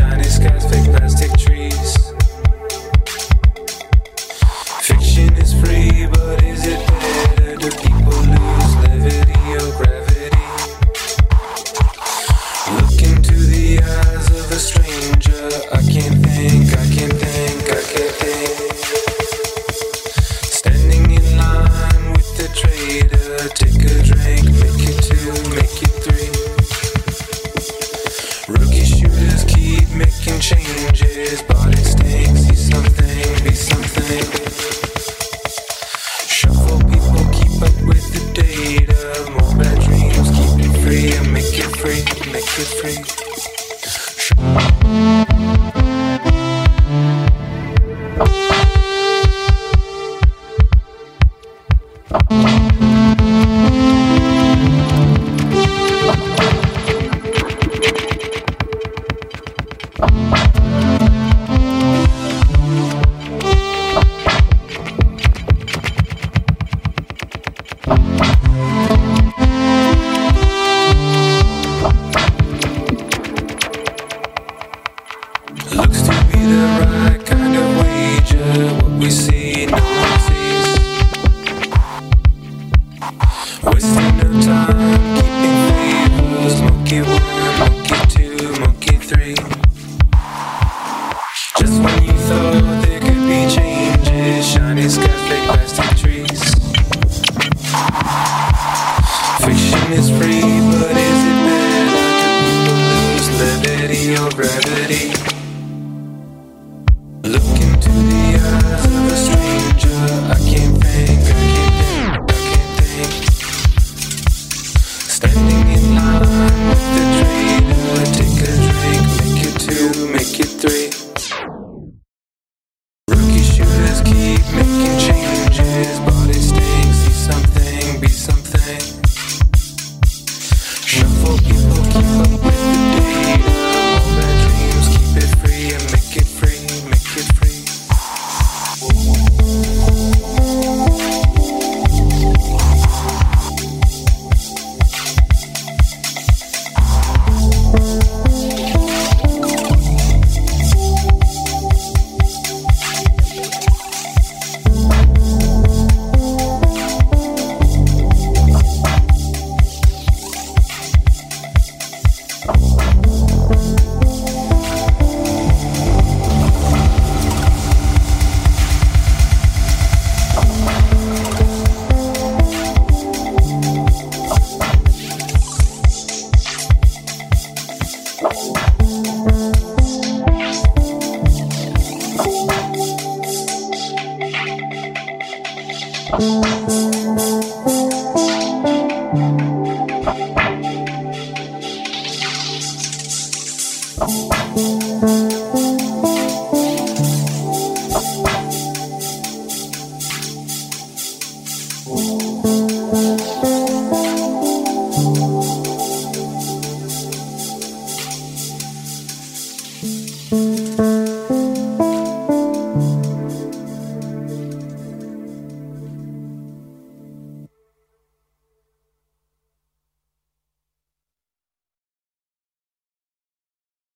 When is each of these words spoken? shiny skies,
shiny 0.00 0.24
skies, 0.24 0.79